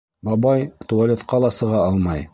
Бабай 0.29 0.63
туалетҡа 0.93 1.43
ла 1.45 1.55
сыға 1.61 1.87
алмай. 1.91 2.29